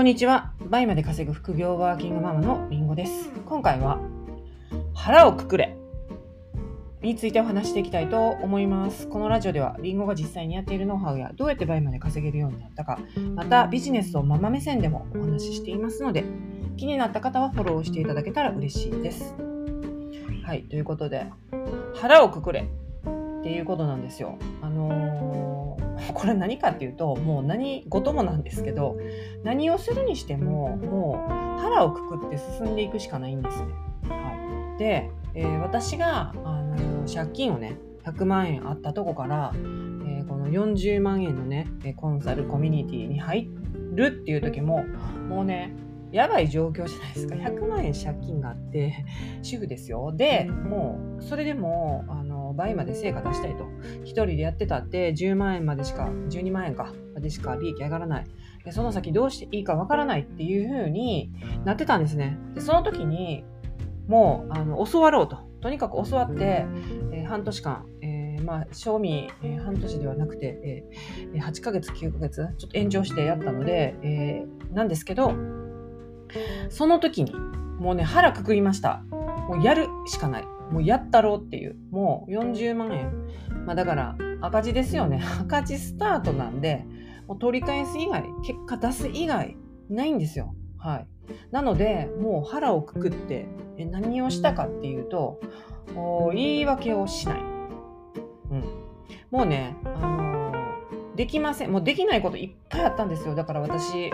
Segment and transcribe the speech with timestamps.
[0.00, 0.54] こんにちは。
[0.70, 3.28] 倍まで稼ぐ副業ワーキングママのりんごです。
[3.44, 4.00] 今回は
[4.94, 5.76] 腹をくくれ
[7.02, 9.08] についてお話していきたいと思います。
[9.08, 12.98] このラジオではりんごが実際にやっているノウハウやどうやって倍まで稼げるようになったか、
[13.34, 16.24] またビジネスをママ目線でもお話ししていますので、
[16.78, 19.34] 気になった方はフォローしていただけたら嬉しいです。
[20.46, 21.26] はい、ということで、
[21.94, 22.66] 腹をくくれ
[23.40, 24.38] っていうことなんですよ。
[24.62, 25.80] あのー
[26.14, 28.96] これ何かっていうと、もう何事もなんですけど、
[29.44, 33.66] 何をするにしても、もう腹をくくって進んでいくしかないんですね。
[34.08, 43.50] はい、で、えー私が、あのー借金をね、100万円あったとこから、えーこの40万円のね、コンサルコミュニティに入
[43.94, 44.84] るっていう時も、
[45.28, 45.74] もうね、
[46.12, 47.34] やばい状況じゃないですか。
[47.36, 49.04] 100万円借金があって、
[49.42, 50.12] 主婦ですよ。
[50.14, 53.64] で、もう、それでも、あの、倍まで成果出したいと。
[54.02, 58.26] 一人でやってたって、10万円までしか、12万円か、までしか利益上がらない。
[58.64, 61.32] でその先どうしていいかわからないっていう風に
[61.64, 62.38] なってたんですね。
[62.54, 63.44] で、その時に、
[64.06, 65.38] もう、あの、教わろうと。
[65.60, 66.66] とにかく教わって、
[67.12, 75.32] えー半年間、えーまあ、賞味、えー半年ではなくて、えー8ヶ月、9ヶ月、ちょっと延長してやったので、えーなんですけど、
[76.68, 77.32] その時に、
[77.78, 79.02] もうね、腹くくりました。
[79.48, 80.44] もうやるしかない。
[80.70, 81.76] もうやったろうっていう。
[81.90, 83.12] もう40万円。
[83.66, 85.22] まあだから赤字ですよね。
[85.42, 86.84] 赤字スタートなんで、
[87.26, 89.56] もう取り返す以外、結果出す以外、
[89.88, 90.54] ないんですよ。
[90.78, 91.06] はい。
[91.50, 95.40] なので、もう腹をくくって、え何をしたかっていうと、
[95.96, 97.40] お言い訳をしない。
[98.50, 98.64] うん。
[99.30, 100.40] もうね、あのー
[101.20, 101.72] できません。
[101.72, 103.34] もうできないこといっぱいあったんですよ。
[103.34, 104.10] だから私、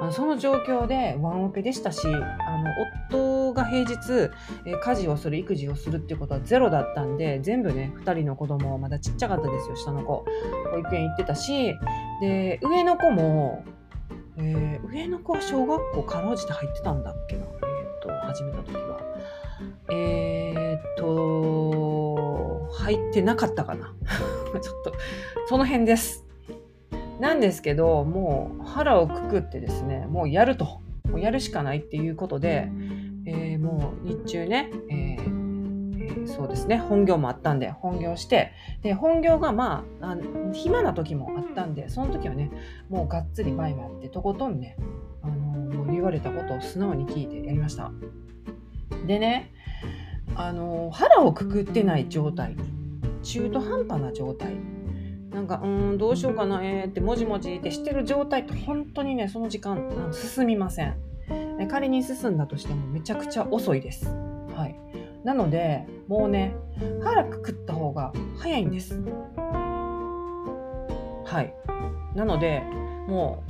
[0.00, 2.70] あのその状況でワンオペでしたし、あの
[3.10, 4.30] 夫が平日、
[4.66, 10.24] え家事をする、育児をするっていうことはゼロだったんで、全部ね、2人の子供、まだちっちゃかったですよ、下の子。
[10.72, 11.74] 保育園行ってたし、
[12.20, 13.64] で、上の子も、
[14.36, 19.00] えー上の子は小学校かろうじて入ってたんだっけな、えーっと、始めた時は。
[19.90, 23.94] えーっと、入ってなかったかな。
[24.60, 24.92] ちょっと、
[25.46, 26.23] その辺です。
[27.20, 30.80] なんですけど、もう腹をくくってですね、もうやると。
[31.08, 32.68] もうやるしかないっていうことで、
[33.26, 35.34] えーもう日中ね、えー
[36.26, 38.52] そうですね、本業もあったんで、本業して、
[38.82, 40.16] で、本業がまあ、あ
[40.52, 42.50] 暇な時もあったんで、その時はね、
[42.88, 44.76] もうがっつりバイバイってとことんね、
[45.22, 47.92] あのーもう言われたことを素直に聞いてやりました。
[49.06, 49.52] でね、
[50.34, 52.56] あのー腹をくくってない状態、
[53.22, 54.54] 中途半端な状態、
[55.34, 60.96] なんか、うん、どうしようかな、えーって、もじもじってしてる状態って、本当にね、その時間、進みません。
[61.68, 64.06] 仮に進んだとしても、めちゃくちゃ遅いです。
[64.54, 64.78] はい。
[65.24, 66.54] なので、もうね、
[67.02, 69.02] 腹くくった方が早いんです。
[71.24, 71.52] はい。
[72.14, 72.62] なので、
[73.08, 73.42] も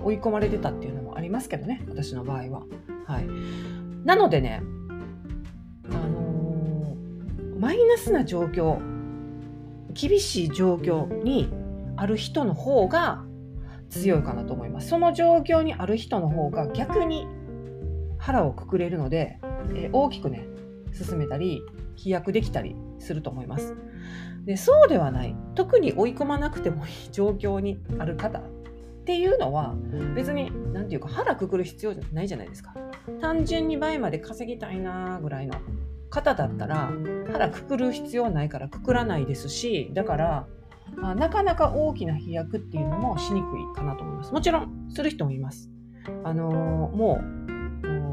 [0.00, 2.62] う、追い込まれてたっていうのもありますけどね、私の場合は。
[3.06, 3.26] はい。
[4.04, 4.60] なのでね、
[5.88, 6.34] あのー
[7.60, 8.93] マイナスな状況、
[9.94, 11.50] 厳しい状況に
[11.96, 13.24] ある人の方が
[13.90, 14.88] 強いかなと思います。
[14.88, 17.26] その状況にある人の方が逆に
[18.18, 19.38] 腹をくくれるので、
[19.74, 20.46] えー大きくね、
[20.92, 21.62] 進めたり、
[21.96, 23.76] 飛躍できたりすると思います。
[24.44, 28.42] でそうではない、特に追い込まなくてもいい状況にある方っ
[29.04, 29.74] ていうのは、
[30.14, 32.74] 別に、なんていうか、腹くくる必要ないじゃないですか。
[33.20, 35.54] 単純に倍まで稼ぎたいなぐらいの
[36.14, 36.92] 方だったら、
[37.32, 40.46] 腹くくる必要ないからくくらないですし、だから、
[41.02, 44.32] あなかなか大きな飛躍っていうのもしにくいかなと思います。
[44.32, 45.70] もちろん、する人もいます。
[46.22, 47.20] あのーも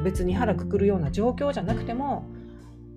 [0.00, 2.26] う、別に腹くくるような状況じゃなくても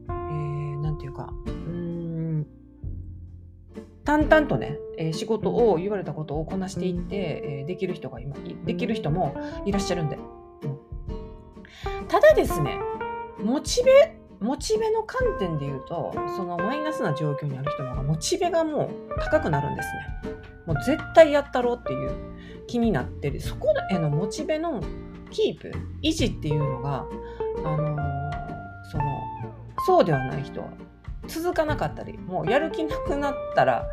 [0.07, 2.47] 何、えー、ていうか、うーん、
[4.03, 10.15] 淡々とね、えー仕事を言われたことをこなしていって、えーできる人が今、できる人もいらっしゃるんで。
[10.15, 10.77] うん
[12.07, 12.79] ただですね、
[13.43, 19.87] モチベ、モチベの観点で言うと、そのマイナスな状況にある人の方がモチベがもう高くなるんです
[20.25, 20.33] ね。
[20.65, 22.11] もう絶対やったろうっていう
[22.67, 23.39] 気になってる。
[23.39, 24.81] そこへのモチベの
[25.31, 25.71] キープ、
[26.03, 27.05] 維持っていうのが、
[27.63, 28.07] あのー
[28.91, 29.03] その、
[29.85, 30.67] そうではない人は
[31.27, 33.85] 続かなかったり、もうやる気なくなったら、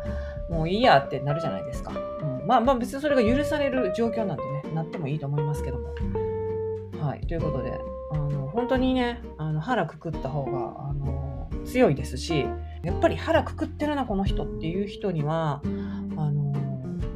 [0.49, 1.91] もういいやってなるじゃないですか。
[2.21, 5.89] うん、まあまあ別にそれが許される状況なんでね、なってもいいと思いますけども。
[7.01, 7.79] はい、ということで、
[8.11, 12.45] あの本当にね、あの腹くくった方があの強いですし、
[12.83, 15.61] やっぱり腹くくってるな、この人っていう人には、
[16.17, 16.53] あの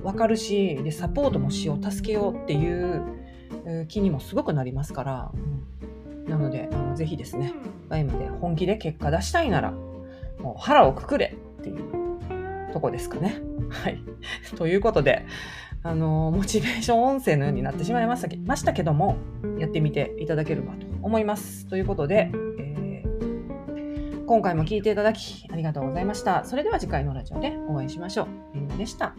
[0.03, 5.59] 分かるしで、サポートもしよう、助けようっていう気にもすごくなりますから、うん
[6.29, 7.53] なので、あのぜひですね、
[7.89, 13.41] バイまで本気で結果出したいなら、もう腹をくくれっていうとこですかね。
[13.69, 13.99] はい。
[14.55, 15.25] ということで、
[15.81, 19.17] あの、モチベーション音声のようになってしまいましたけましたけども、
[19.57, 21.67] やってみていただければと思います。
[21.67, 26.43] ということで、えー、今回も聞いていただきありがとうございました。
[26.45, 28.27] それでは次回のラジオでお会いしましょう。
[28.53, 29.13] みんなでした。